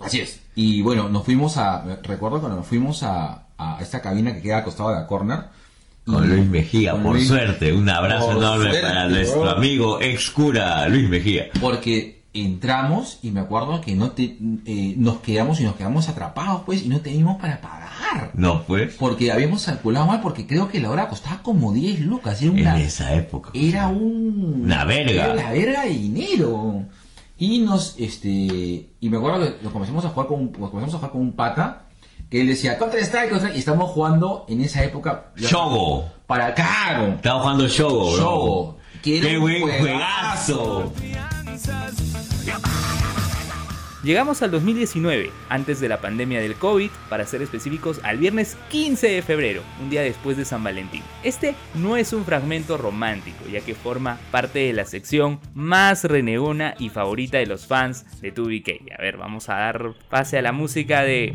Así 0.00 0.20
es. 0.20 0.40
Y 0.54 0.80
bueno, 0.80 1.08
nos 1.10 1.24
fuimos 1.24 1.58
a. 1.58 1.84
Recuerdo 2.02 2.40
cuando 2.40 2.56
nos 2.56 2.66
fuimos 2.66 3.02
a, 3.02 3.48
a 3.58 3.78
esta 3.82 4.00
cabina 4.00 4.32
que 4.34 4.40
queda 4.40 4.56
al 4.58 4.64
costado 4.64 4.88
de 4.88 4.96
la 4.96 5.06
corner. 5.06 5.40
Con 6.06 6.24
Y- 6.24 6.26
Luis 6.28 6.46
Mejía, 6.46 6.92
con 6.92 7.02
por 7.02 7.12
Luis- 7.16 7.28
suerte. 7.28 7.70
Un 7.74 7.88
abrazo 7.90 8.32
enorme 8.32 8.70
suerte, 8.70 8.80
para 8.80 9.08
nuestro 9.08 9.50
amigo 9.50 10.00
ex 10.00 10.30
cura 10.30 10.88
Luis 10.88 11.06
Mejía. 11.06 11.48
Porque 11.60 12.22
entramos 12.32 13.18
y 13.22 13.30
me 13.30 13.40
acuerdo 13.40 13.80
que 13.82 13.94
no 13.94 14.12
te, 14.12 14.38
eh, 14.64 14.94
nos 14.96 15.18
quedamos 15.18 15.60
y 15.60 15.64
nos 15.64 15.76
quedamos 15.76 16.08
atrapados, 16.08 16.62
pues, 16.64 16.82
y 16.82 16.88
no 16.88 17.00
teníamos 17.02 17.38
para 17.40 17.60
pagar. 17.60 17.77
No, 18.34 18.62
pues. 18.64 18.94
Porque 18.94 19.30
habíamos 19.32 19.64
calculado 19.64 20.06
mal, 20.06 20.20
porque 20.20 20.46
creo 20.46 20.68
que 20.68 20.80
la 20.80 20.90
hora 20.90 21.08
costaba 21.08 21.42
como 21.42 21.72
10 21.72 22.00
lucas. 22.00 22.40
Era 22.42 22.50
En 22.52 22.60
una, 22.60 22.80
esa 22.80 23.14
época. 23.14 23.50
era 23.54 23.88
un... 23.88 24.62
Una 24.64 24.84
verga. 24.84 25.24
Era 25.26 25.34
la 25.34 25.50
verga 25.52 25.82
de 25.84 25.90
dinero. 25.90 26.84
Y 27.36 27.60
nos, 27.60 27.94
este, 27.98 28.28
y 28.28 29.08
me 29.08 29.16
acuerdo 29.16 29.40
que 29.44 29.62
nos 29.62 29.72
comenzamos 29.72 30.04
a 30.04 30.08
jugar 30.08 30.26
con, 30.28 30.40
un- 30.40 30.52
nos 30.58 30.70
comenzamos 30.70 30.94
a 30.94 30.98
jugar 30.98 31.12
con 31.12 31.20
un 31.20 31.32
pata, 31.32 31.82
que 32.30 32.40
él 32.40 32.48
decía, 32.48 32.76
Counter 32.78 33.00
Strike, 33.00 33.32
Strike", 33.32 33.56
y 33.56 33.58
estamos 33.60 33.90
jugando 33.90 34.44
en 34.48 34.60
esa 34.62 34.82
época... 34.84 35.32
Shogo. 35.36 36.04
Para 36.26 36.52
caro. 36.54 37.08
Estaba 37.14 37.40
jugando 37.40 37.68
Shogo. 37.68 38.16
Shogo. 38.16 38.78
Que 39.02 39.18
era 39.18 39.28
¡Qué 39.28 39.36
un 39.38 39.42
buen 39.42 39.60
juegazo. 39.80 40.92
juegazo! 40.92 40.92
Llegamos 44.04 44.42
al 44.42 44.52
2019, 44.52 45.32
antes 45.48 45.80
de 45.80 45.88
la 45.88 46.00
pandemia 46.00 46.40
del 46.40 46.54
COVID, 46.54 46.90
para 47.08 47.26
ser 47.26 47.42
específicos, 47.42 48.00
al 48.04 48.18
viernes 48.18 48.56
15 48.70 49.08
de 49.08 49.22
febrero, 49.22 49.62
un 49.82 49.90
día 49.90 50.02
después 50.02 50.36
de 50.36 50.44
San 50.44 50.62
Valentín. 50.62 51.02
Este 51.24 51.56
no 51.74 51.96
es 51.96 52.12
un 52.12 52.24
fragmento 52.24 52.76
romántico, 52.76 53.44
ya 53.50 53.60
que 53.60 53.74
forma 53.74 54.20
parte 54.30 54.60
de 54.60 54.72
la 54.72 54.84
sección 54.84 55.40
más 55.52 56.04
renegona 56.04 56.76
y 56.78 56.90
favorita 56.90 57.38
de 57.38 57.46
los 57.46 57.66
fans 57.66 58.06
de 58.20 58.32
2BK. 58.32 58.94
A 58.96 59.02
ver, 59.02 59.16
vamos 59.16 59.48
a 59.48 59.54
dar 59.54 59.94
pase 60.08 60.38
a 60.38 60.42
la 60.42 60.52
música 60.52 61.02
de... 61.02 61.34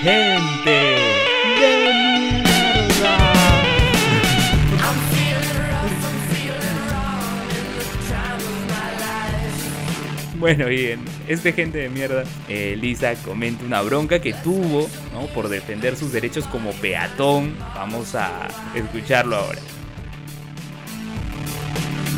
Gente 0.00 0.70
de 0.70 0.96
mierda. 1.58 1.98
Bueno, 10.38 10.66
bien, 10.66 11.04
este 11.26 11.52
gente 11.52 11.78
de 11.78 11.88
mierda, 11.88 12.22
eh, 12.48 12.76
Lisa 12.80 13.12
comenta 13.24 13.64
una 13.64 13.82
bronca 13.82 14.20
que 14.20 14.34
tuvo, 14.34 14.88
¿no? 15.12 15.26
Por 15.34 15.48
defender 15.48 15.96
sus 15.96 16.12
derechos 16.12 16.46
como 16.46 16.70
peatón. 16.74 17.56
Vamos 17.74 18.14
a 18.14 18.46
escucharlo 18.76 19.34
ahora. 19.34 19.58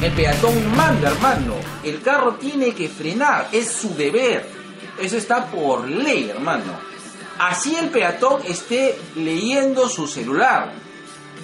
El 0.03 0.13
peatón 0.13 0.77
manda, 0.77 1.13
hermano. 1.13 1.55
El 1.83 2.03
carro 2.03 2.35
tiene 2.35 2.75
que 2.75 2.91
frenar, 2.91 3.49
es 3.53 3.73
su 3.73 3.95
deber. 3.95 4.45
Eso 5.01 5.17
está 5.17 5.47
por 5.47 5.89
ley, 5.89 6.29
hermano. 6.29 6.90
Así 7.41 7.75
el 7.75 7.89
peatón 7.89 8.43
esté 8.47 8.99
leyendo 9.17 9.89
su 9.89 10.07
celular. 10.07 10.75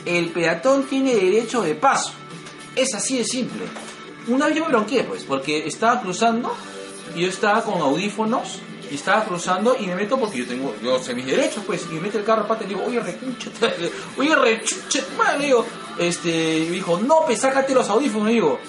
El 0.05 0.29
peatón 0.29 0.85
tiene 0.85 1.15
derecho 1.15 1.63
de 1.63 1.75
paso. 1.75 2.13
Es 2.75 2.95
así 2.95 3.17
de 3.17 3.25
simple. 3.25 3.65
Una 4.29 4.47
vez 4.47 4.57
yo 4.57 4.65
me 4.65 4.69
bronqué, 4.69 5.05
pues, 5.05 5.25
porque 5.25 5.67
estaba 5.67 6.03
cruzando 6.03 6.55
y 7.15 7.23
yo 7.23 7.29
estaba 7.29 7.63
con 7.63 7.81
audífonos 7.81 8.61
y 8.91 8.97
estaba 8.97 9.25
cruzando 9.25 9.75
y 9.81 9.87
me 9.87 9.95
meto 9.95 10.21
porque 10.21 10.37
yo 10.37 10.47
tengo, 10.47 10.75
yo 10.83 11.03
sé 11.03 11.15
mis 11.15 11.25
derechos, 11.25 11.65
pues, 11.67 11.87
y 11.91 11.95
me 11.95 12.03
mete 12.03 12.19
el 12.19 12.25
carro 12.25 12.47
pata 12.47 12.65
y 12.65 12.69
le 12.69 12.75
digo, 12.75 12.87
oye, 12.87 13.01
rechucha, 13.01 13.51
oye, 14.19 14.37
rechucha, 14.37 15.03
madre, 15.17 15.39
le 15.39 15.45
digo, 15.47 15.65
este, 15.99 16.59
y 16.59 16.67
me 16.67 16.73
dijo, 16.73 16.99
no, 16.99 17.21
pues, 17.25 17.41
sácate 17.41 17.73
los 17.73 17.89
audífonos, 17.89 18.29
digo. 18.29 18.61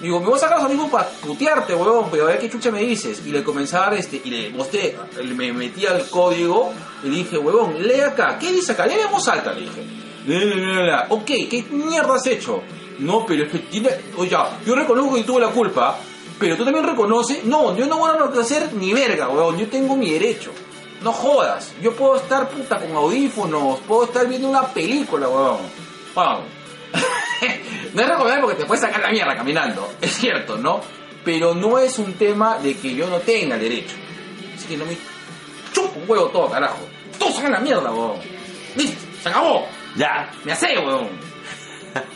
Digo, 0.00 0.20
me 0.20 0.26
voy 0.26 0.36
a 0.36 0.38
sacar 0.38 0.58
los 0.58 0.66
audífonos 0.66 0.90
para 0.90 1.08
putearte, 1.08 1.74
huevón, 1.74 2.08
pero 2.10 2.24
a 2.24 2.26
ver 2.28 2.38
qué 2.38 2.50
chucha 2.50 2.70
me 2.70 2.80
dices. 2.80 3.22
Y 3.24 3.30
le 3.30 3.42
comencé 3.42 3.76
a 3.76 3.80
dar 3.80 3.94
este, 3.94 4.20
y 4.24 4.30
le 4.30 4.50
mostré, 4.50 4.96
me 5.34 5.52
metí 5.52 5.86
al 5.86 6.08
código 6.08 6.72
y 7.02 7.08
dije, 7.08 7.38
huevón, 7.38 7.82
lee 7.82 8.00
acá, 8.00 8.38
¿qué 8.38 8.52
dice 8.52 8.72
acá? 8.72 8.86
Lee 8.86 8.96
en 9.04 9.10
voz 9.10 9.26
alta, 9.28 9.52
le 9.52 9.62
dije. 9.62 11.06
Ok, 11.10 11.26
¿qué 11.26 11.64
mierda 11.70 12.14
has 12.16 12.26
hecho? 12.26 12.62
No, 12.98 13.24
pero 13.26 13.44
es 13.44 13.52
que 13.52 13.58
tiene, 13.58 13.90
oye, 14.16 14.36
yo 14.66 14.74
reconozco 14.74 15.14
que 15.14 15.24
tuve 15.24 15.40
la 15.40 15.50
culpa, 15.50 15.98
pero 16.38 16.56
tú 16.56 16.64
también 16.64 16.86
reconoces, 16.86 17.44
no, 17.44 17.76
yo 17.76 17.86
no 17.86 17.98
voy 17.98 18.10
a 18.10 18.40
hacer 18.40 18.72
ni 18.74 18.92
verga, 18.92 19.28
huevón, 19.28 19.58
yo 19.58 19.68
tengo 19.68 19.96
mi 19.96 20.10
derecho. 20.10 20.50
No 21.02 21.12
jodas, 21.12 21.74
yo 21.82 21.92
puedo 21.92 22.16
estar 22.16 22.48
puta 22.48 22.78
con 22.78 22.92
audífonos, 22.92 23.80
puedo 23.80 24.04
estar 24.04 24.26
viendo 24.26 24.48
una 24.48 24.66
película, 24.66 25.28
huevón. 25.28 25.58
Vamos. 26.14 26.44
No 27.94 28.02
es 28.02 28.08
recomendable 28.08 28.42
porque 28.42 28.62
te 28.62 28.66
puedes 28.66 28.82
sacar 28.82 29.00
la 29.00 29.10
mierda 29.10 29.34
caminando, 29.36 29.92
es 30.00 30.12
cierto, 30.12 30.58
¿no? 30.58 30.80
Pero 31.24 31.54
no 31.54 31.78
es 31.78 31.98
un 31.98 32.12
tema 32.14 32.58
de 32.58 32.76
que 32.76 32.94
yo 32.94 33.08
no 33.08 33.18
tenga 33.18 33.54
el 33.54 33.62
derecho. 33.62 33.96
Así 34.54 34.66
que 34.66 34.76
no 34.76 34.84
me 34.84 34.96
chupo 35.72 36.00
un 36.00 36.10
huevo 36.10 36.26
todo, 36.28 36.50
carajo. 36.50 36.80
Todos 37.18 37.36
sacan 37.36 37.52
la 37.52 37.60
mierda, 37.60 37.90
huevón. 37.90 38.18
Listo, 38.76 39.00
se 39.22 39.28
acabó. 39.28 39.66
Ya. 39.96 40.30
Me 40.44 40.52
hace, 40.52 40.76
huevón. 40.78 41.08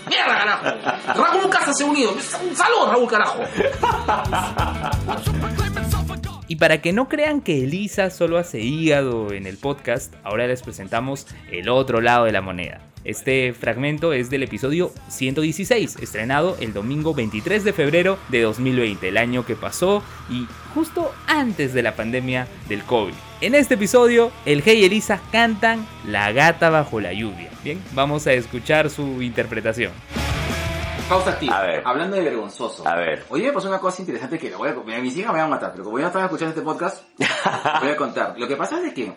¡Mierda, 0.08 0.38
carajo! 0.38 0.64
Raúl 1.14 1.49
Casa 1.49 1.73
se 1.73 1.85
ha 1.85 1.87
unido. 1.87 2.11
Un 2.12 2.56
saludo, 2.56 2.90
Raúl, 2.90 3.08
carajo. 3.08 3.40
Y 6.49 6.57
para 6.57 6.81
que 6.81 6.95
no 6.95 7.09
crean 7.09 7.43
que 7.43 7.62
Elisa 7.62 8.09
solo 8.09 8.38
hace 8.38 8.61
hígado 8.61 9.33
en 9.33 9.47
el 9.47 9.59
podcast, 9.59 10.14
ahora 10.25 10.47
les 10.47 10.62
presentamos 10.62 11.26
el 11.52 11.69
otro 11.69 12.00
lado 12.00 12.25
de 12.25 12.33
la 12.33 12.40
moneda. 12.40 12.81
Este 13.05 13.52
fragmento 13.52 14.14
es 14.14 14.31
del 14.31 14.43
episodio 14.43 14.90
116, 15.09 15.97
estrenado 15.97 16.57
el 16.61 16.73
domingo 16.73 17.14
23 17.14 17.64
de 17.64 17.73
febrero 17.75 18.19
de 18.31 18.43
2020, 18.43 19.09
el 19.09 19.19
año 19.19 19.45
que 19.45 19.57
pasó 19.57 20.02
y 20.31 20.47
justo 20.75 21.12
antes 21.26 21.75
de 21.75 21.83
la 21.83 21.95
pandemia 21.95 22.49
del 22.69 22.83
COVID. 22.83 23.14
En 23.43 23.55
este 23.55 23.75
episodio, 23.75 24.33
el 24.47 24.62
Hey 24.64 24.81
y 24.81 24.85
Elisa 24.87 25.21
cantan 25.31 25.87
La 26.07 26.33
gata 26.33 26.71
bajo 26.71 26.99
la 26.99 27.12
lluvia. 27.12 27.50
Bien, 27.62 27.81
vamos 27.93 28.26
a 28.26 28.33
escuchar 28.33 28.90
su 28.90 29.23
interpretación. 29.23 29.93
Pausa 31.09 31.31
activa. 31.31 31.59
A 31.59 31.62
ver. 31.62 31.83
Hablando 31.87 32.17
de 32.17 32.23
vergonzoso. 32.23 32.87
A 32.87 32.95
ver. 32.95 33.25
Hoy 33.31 33.43
me 33.43 33.53
pasó 33.53 33.69
una 33.69 33.79
cosa 33.79 34.03
interesante 34.03 34.38
que 34.38 34.50
la 34.50 34.59
voy 34.59 34.69
a, 34.69 35.00
mis 35.00 35.17
hijas 35.17 35.33
me 35.33 35.38
van 35.38 35.47
a 35.47 35.55
matar, 35.55 35.73
pero 35.73 35.85
como 35.85 35.97
yo 35.97 36.03
no 36.03 36.09
estaba 36.09 36.27
escuchando 36.27 36.50
este 36.50 36.62
podcast, 36.62 37.03
voy 37.81 37.91
a 37.91 37.97
contar. 37.97 38.38
Lo 38.38 38.47
que 38.47 38.57
pasa 38.57 38.79
es 38.85 38.93
que 38.93 39.15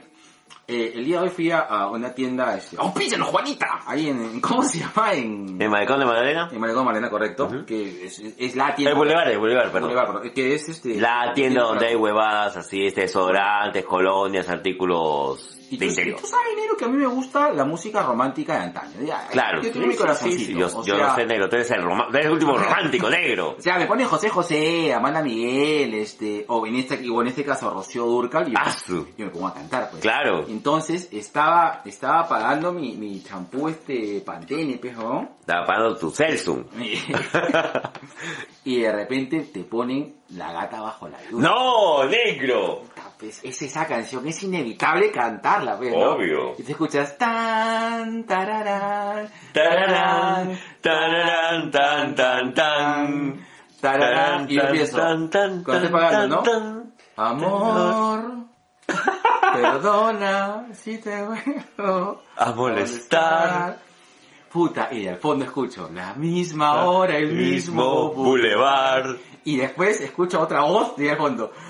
eh, 0.71 0.93
el 0.95 1.05
día 1.05 1.17
de 1.17 1.23
hoy 1.23 1.29
fui 1.29 1.51
a, 1.51 1.59
a 1.59 1.89
una 1.89 2.13
tienda, 2.13 2.55
este, 2.57 2.77
¡Auspícianos, 2.79 3.27
Juanita! 3.29 3.67
Ahí 3.85 4.09
en, 4.09 4.21
en- 4.23 4.41
¿cómo 4.41 4.63
se 4.63 4.79
llama? 4.79 5.13
En, 5.13 5.61
¿El 5.61 5.69
malecón 5.69 5.99
de 5.99 6.05
Magdalena? 6.05 6.49
en 6.51 6.59
Malecón 6.59 6.85
Marena, 6.85 7.09
correcto. 7.09 7.49
Que 7.67 8.05
es, 8.05 8.19
es 8.37 8.55
la 8.55 8.73
tienda. 8.75 8.91
El 8.91 8.97
Boulevard, 8.97 9.29
el 9.29 9.37
Boulevard, 9.39 9.71
perdón. 9.71 9.89
Boulevard, 9.93 10.31
Que 10.33 10.55
es 10.55 10.69
este. 10.69 10.95
La 10.99 11.31
tienda 11.33 11.63
donde 11.63 11.87
hay 11.87 11.95
huevadas 11.95 12.57
así, 12.57 12.85
este, 12.85 13.01
desodorantes, 13.01 13.83
colonias, 13.85 14.47
artículos 14.49 15.57
Y 15.69 15.77
tú, 15.77 15.85
y 15.85 15.87
interior. 15.87 16.19
tú 16.19 16.27
sabes, 16.27 16.47
negro, 16.57 16.75
que 16.77 16.85
a 16.85 16.87
mí 16.87 16.97
me 16.97 17.07
gusta 17.07 17.51
la 17.53 17.63
música 17.65 18.03
romántica 18.03 18.53
de 18.55 18.59
antaño. 18.65 19.01
Ya, 19.05 19.27
Claro, 19.29 19.61
yo 19.61 19.71
tengo 19.71 19.87
mi 19.87 19.93
sí, 19.93 19.99
corazoncito. 19.99 20.39
sí, 20.39 20.45
sí, 20.47 20.53
yo, 20.59 20.67
o 20.67 20.85
yo 20.85 20.95
sea, 20.95 21.07
no 21.07 21.15
sé 21.15 21.25
negro, 21.25 21.49
tú 21.49 21.55
eres 21.55 21.71
el, 21.71 21.81
roma- 21.83 22.07
tú 22.09 22.13
eres 22.15 22.25
el 22.27 22.31
último 22.33 22.57
romántico 22.57 23.09
negro. 23.09 23.55
O 23.57 23.61
sea, 23.61 23.77
me 23.77 23.85
pone 23.85 24.05
José 24.05 24.29
José, 24.29 24.93
Amanda 24.93 25.21
Miguel, 25.21 25.93
este, 25.93 26.45
o 26.49 26.65
en 26.67 26.75
este, 26.75 27.09
o 27.09 27.21
en 27.21 27.27
este 27.27 27.43
caso 27.45 27.69
Rocío 27.69 28.05
Durcal, 28.05 28.47
y 28.49 28.51
yo, 28.51 28.57
Ah, 28.61 28.75
yo 28.87 29.25
me 29.25 29.29
pongo 29.31 29.47
a 29.47 29.53
cantar, 29.53 29.89
pues. 29.91 30.01
Claro. 30.01 30.45
Entonces, 30.61 31.09
estaba, 31.11 31.81
estaba 31.85 32.27
pagando 32.29 32.71
mi, 32.71 32.95
mi 32.95 33.23
champú, 33.23 33.67
este, 33.67 34.21
Pantene, 34.23 34.77
pejo, 34.77 35.27
Estaba 35.39 35.65
pagando 35.65 35.97
tu 35.97 36.11
Celsun. 36.11 36.67
y 38.65 38.81
de 38.81 38.91
repente 38.91 39.39
te 39.51 39.63
ponen 39.63 40.17
la 40.29 40.51
gata 40.53 40.79
bajo 40.81 41.07
la 41.07 41.17
luz. 41.31 41.41
¡No, 41.41 42.03
negro! 42.03 42.83
Pues, 43.17 43.43
es 43.43 43.59
esa 43.63 43.87
canción, 43.87 44.27
es 44.27 44.43
inevitable 44.43 45.09
cantarla, 45.09 45.77
pues, 45.79 45.91
¿no? 45.93 46.11
Obvio. 46.11 46.53
Y 46.59 46.61
te 46.61 46.73
escuchas 46.73 47.17
tan, 47.17 48.23
tararán, 48.27 49.29
Tararán, 49.53 50.59
tararán, 50.79 51.71
tan, 51.71 52.13
tan, 52.13 52.53
tan. 52.53 53.45
tararán, 53.81 54.45
y 54.47 54.59
tan, 54.59 55.63
cuando 55.63 55.91
pagando, 55.91 56.43
¿no? 56.43 56.91
Amor, 57.15 58.50
perdona 59.61 60.67
si 60.73 60.97
te 60.97 61.23
vuelvo 61.23 62.23
A 62.35 62.51
molestar. 62.51 63.79
Puta, 64.51 64.89
y 64.91 65.07
al 65.07 65.17
fondo 65.17 65.45
escucho 65.45 65.89
la 65.93 66.13
misma 66.13 66.83
hora, 66.83 67.15
el 67.15 67.31
mismo 67.31 68.11
boulevard. 68.11 69.15
Y 69.45 69.57
después 69.57 70.01
escucho 70.01 70.41
otra 70.41 70.61
voz 70.61 70.93
y 70.97 71.07
al 71.07 71.17
fondo. 71.17 71.51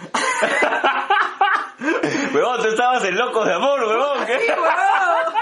Huevón, 2.33 2.62
tú 2.62 2.67
estabas 2.67 3.03
en 3.05 3.17
Locos 3.17 3.45
de 3.45 3.53
Amor, 3.53 3.79
huevón. 3.83 4.25
¿qué? 4.25 4.39
¡Sí, 4.39 4.48
huevón! 4.50 5.33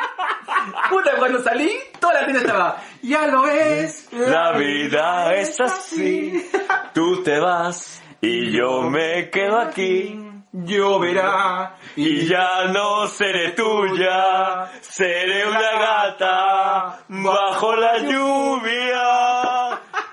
Puta, 0.90 1.12
cuando 1.18 1.42
salí, 1.42 1.72
toda 2.00 2.14
la 2.14 2.26
tienda 2.26 2.42
estaba. 2.42 2.78
Ya 3.02 3.28
lo 3.28 3.44
ves. 3.44 4.10
La 4.12 4.58
vida 4.58 5.34
es 5.36 5.60
así. 5.60 6.50
Tú 6.94 7.24
te 7.24 7.40
vas 7.40 8.02
y 8.22 8.52
yo 8.52 8.82
me 8.90 9.30
quedo 9.30 9.60
aquí. 9.60 10.29
Lloverá. 10.52 11.76
Y 11.96 12.26
ya 12.26 12.66
no 12.74 13.08
seré 13.08 13.52
tuya, 13.52 14.72
seré 14.82 15.48
una 15.48 15.72
gata 15.80 17.00
bajo 17.08 17.76
la 17.76 17.98
lluvia. 18.00 19.29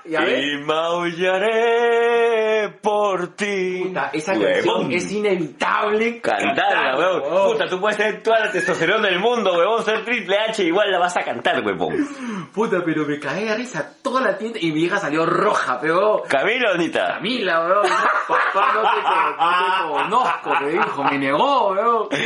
Ya 0.09 0.21
ves. 0.21 0.43
Y 0.43 0.57
maullaré 0.65 2.69
por 2.81 3.35
ti. 3.35 3.83
Puta, 3.87 4.09
esa 4.13 4.33
Huevón. 4.33 4.81
canción 4.81 4.91
es 4.91 5.11
inevitable. 5.11 6.21
Cantarla, 6.21 6.95
huevón. 6.97 7.51
Puta, 7.53 7.67
tú 7.67 7.79
puedes 7.79 7.97
tener 7.97 8.21
toda 8.23 8.39
la 8.39 8.51
testosterona 8.51 9.07
del 9.07 9.19
mundo, 9.19 9.53
huevón. 9.57 9.83
Ser 9.83 10.03
triple 10.05 10.37
H, 10.37 10.63
igual 10.63 10.91
la 10.91 10.99
vas 10.99 11.17
a 11.17 11.21
cantar, 11.21 11.63
huevón. 11.65 11.95
Puta, 12.53 12.81
pero 12.85 13.05
me 13.05 13.19
caí 13.19 13.45
de 13.45 13.55
risa 13.55 13.93
toda 14.01 14.21
la 14.21 14.37
tienda 14.37 14.59
y 14.61 14.71
mi 14.71 14.83
hija 14.83 14.97
salió 14.97 15.25
roja, 15.25 15.79
pero... 15.79 16.23
Camila, 16.27 16.71
bonita. 16.71 17.07
Camila, 17.15 17.65
weón. 17.65 17.83
Papá, 18.27 18.73
no 18.73 18.81
te, 18.81 19.01
no 19.03 19.09
te 20.23 20.27
conozco, 20.43 20.49
me 20.61 20.69
dijo, 20.71 21.03
me 21.03 21.17
negó, 21.17 21.69
weón. 21.71 22.07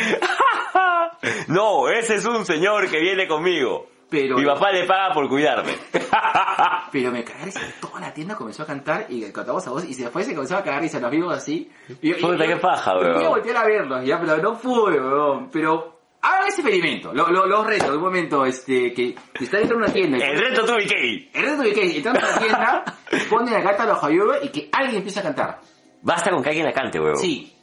No, 1.48 1.90
ese 1.90 2.16
es 2.16 2.26
un 2.26 2.46
señor 2.46 2.90
que 2.90 3.00
viene 3.00 3.28
conmigo. 3.28 3.88
Pero- 4.12 4.38
Mi 4.38 4.46
papá 4.46 4.72
le 4.74 4.86
paga 4.86 5.14
por 5.14 5.30
cuidarme. 5.30 5.74
Pero 6.92 7.12
me 7.12 7.24
risa, 7.24 7.62
toda 7.80 8.02
la 8.02 8.14
tienda 8.14 8.36
comenzó 8.36 8.64
a 8.64 8.66
cantar 8.66 9.06
y 9.08 9.22
cantamos 9.32 9.66
a 9.66 9.70
voz 9.72 9.86
y 9.86 9.94
se 9.94 10.04
después 10.04 10.28
se 10.28 10.34
comenzó 10.36 10.58
a 10.58 10.64
cagar 10.64 10.84
y 10.84 10.90
se 10.90 11.00
nos 11.00 11.10
vimos 11.10 11.34
así. 11.34 11.72
Y, 12.02 12.14
Puta, 12.16 12.46
qué 12.46 12.58
paja, 12.58 12.98
weón. 12.98 13.22
Yo 13.24 13.30
volteé 13.30 13.56
a 13.56 13.64
verlos, 13.64 14.06
ya, 14.06 14.20
pero 14.20 14.36
no 14.38 14.58
pude, 14.58 15.00
weón. 15.00 15.50
Pero 15.50 16.02
hagan 16.22 16.48
ese 16.50 16.60
experimento, 16.62 17.14
lo, 17.14 17.30
lo, 17.30 17.48
los 17.48 17.66
retos, 17.66 17.90
un 17.96 18.02
momento, 18.02 18.46
este, 18.46 18.94
que, 18.94 19.16
que 19.34 19.44
está 19.46 19.60
dentro 19.60 19.78
de 19.78 19.84
una 19.86 19.94
tienda. 19.94 20.18
El 20.18 20.38
reto 20.38 20.66
tuve 20.66 20.86
que 20.86 21.30
El 21.34 21.44
reto 21.44 21.62
de 21.64 21.74
que 21.74 21.96
entrando 21.98 22.20
a 22.20 22.30
la 22.32 22.38
tienda, 22.38 22.84
ponen 23.30 23.54
la 23.54 23.62
gata 23.62 23.86
bajo 23.86 24.10
lluvia 24.10 24.44
y 24.44 24.50
que 24.50 24.70
alguien 24.74 24.98
empiece 24.98 25.22
a 25.22 25.24
cantar. 25.24 25.62
Basta 26.02 26.32
con 26.32 26.44
que 26.44 26.50
alguien 26.50 26.66
la 26.66 26.74
cante, 26.74 27.00
huevón. 27.00 27.18
Sí. 27.18 27.56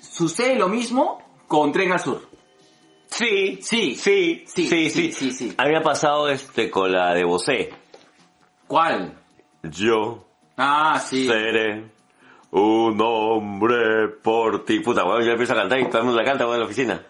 Sucede 0.00 0.56
lo 0.56 0.68
mismo 0.68 1.22
con 1.48 1.72
Tren 1.72 1.92
al 1.92 2.00
Sur. 2.00 2.28
Sí, 3.22 3.58
Sí. 3.62 3.94
sí, 3.94 4.42
Sí, 4.46 4.66
sí, 4.66 4.66
sí, 4.68 4.90
sí, 4.90 5.12
sí, 5.12 5.30
sí. 5.30 5.54
A 5.56 5.64
mí 5.64 5.70
me 5.70 5.76
ha 5.78 5.82
pasado 5.82 6.28
este 6.28 6.70
con 6.70 6.90
la 6.92 7.14
de 7.14 7.24
Bosé. 7.24 7.70
¿Cuál? 8.66 9.14
Yo 9.62 10.24
Ah, 10.56 11.00
sí. 11.04 11.26
seré 11.26 11.84
un 12.50 13.00
hombre 13.00 14.08
por 14.22 14.64
ti. 14.64 14.80
Puta, 14.80 15.04
weón, 15.04 15.22
yo 15.24 15.32
empiezo 15.32 15.52
a 15.52 15.56
cantar 15.56 15.78
y 15.80 15.86
todo 15.88 15.98
el 15.98 16.04
mundo 16.04 16.20
la 16.20 16.26
canta, 16.26 16.44
weón, 16.44 16.54
en 16.56 16.60
la 16.60 16.66
oficina. 16.66 17.02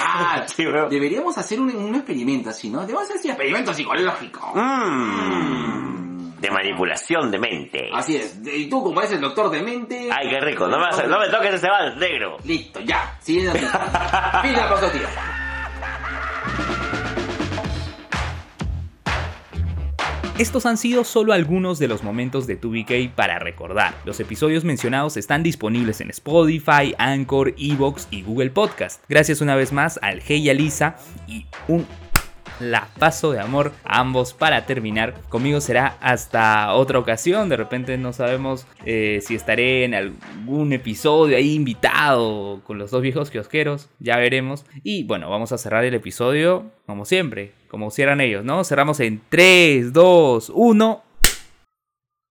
Ah, 0.00 0.44
Sí, 0.46 0.64
deberíamos 0.64 1.36
hacer 1.38 1.60
un, 1.60 1.74
un 1.74 1.94
experimento 1.94 2.50
así, 2.50 2.70
¿no? 2.70 2.80
Debemos 2.80 3.02
hacer 3.04 3.16
ese 3.16 3.28
experimento 3.28 3.74
psicológico. 3.74 4.52
Mmm. 4.54 5.95
De 6.40 6.50
manipulación 6.50 7.30
de 7.30 7.38
mente. 7.38 7.88
Así 7.94 8.16
es. 8.16 8.38
Y 8.44 8.68
tú, 8.68 8.82
como 8.82 9.00
eres 9.00 9.12
el 9.12 9.20
doctor 9.22 9.50
de 9.50 9.62
mente... 9.62 10.08
Ay, 10.12 10.28
qué 10.28 10.40
rico. 10.40 10.66
No 10.68 10.76
me, 10.78 10.84
vas 10.84 10.98
a- 10.98 11.06
no 11.06 11.18
me 11.18 11.28
toques 11.28 11.54
ese 11.54 11.68
vals, 11.68 11.96
negro. 11.96 12.36
Listo, 12.44 12.80
ya. 12.80 13.16
Siguiente 13.20 13.52
noticia. 13.60 14.40
Fin 14.42 14.52
de 14.52 14.56
la 14.58 14.68
pausa, 14.68 14.92
tío. 14.92 15.00
Estos 20.38 20.66
han 20.66 20.76
sido 20.76 21.04
solo 21.04 21.32
algunos 21.32 21.78
de 21.78 21.88
los 21.88 22.02
momentos 22.02 22.46
de 22.46 22.60
2BK 22.60 23.12
para 23.14 23.38
recordar. 23.38 23.94
Los 24.04 24.20
episodios 24.20 24.64
mencionados 24.64 25.16
están 25.16 25.42
disponibles 25.42 26.02
en 26.02 26.10
Spotify, 26.10 26.94
Anchor, 26.98 27.54
Evox 27.56 28.06
y 28.10 28.20
Google 28.20 28.50
Podcast. 28.50 29.02
Gracias 29.08 29.40
una 29.40 29.54
vez 29.56 29.72
más 29.72 29.98
al 30.02 30.20
Hey 30.20 30.42
y 30.44 30.50
a 30.50 30.54
Lisa 30.54 30.96
y 31.26 31.46
un 31.68 31.86
lapazo 32.60 33.32
de 33.32 33.40
amor 33.40 33.72
a 33.84 34.00
ambos 34.00 34.32
para 34.32 34.66
terminar. 34.66 35.14
Conmigo 35.28 35.60
será 35.60 35.96
hasta 36.00 36.72
otra 36.74 36.98
ocasión. 36.98 37.48
De 37.48 37.56
repente 37.56 37.96
no 37.98 38.12
sabemos 38.12 38.66
eh, 38.84 39.20
si 39.22 39.34
estaré 39.34 39.84
en 39.84 39.94
algún 39.94 40.72
episodio 40.72 41.36
ahí 41.36 41.54
invitado 41.54 42.60
con 42.64 42.78
los 42.78 42.90
dos 42.90 43.02
viejos 43.02 43.30
kiosqueros. 43.30 43.88
Ya 43.98 44.16
veremos. 44.16 44.64
Y 44.82 45.04
bueno, 45.04 45.30
vamos 45.30 45.52
a 45.52 45.58
cerrar 45.58 45.84
el 45.84 45.94
episodio 45.94 46.70
como 46.86 47.04
siempre, 47.04 47.52
como 47.68 47.90
cierran 47.90 48.20
ellos, 48.20 48.44
¿no? 48.44 48.62
Cerramos 48.62 49.00
en 49.00 49.20
3, 49.28 49.92
2, 49.92 50.52
1. 50.54 51.02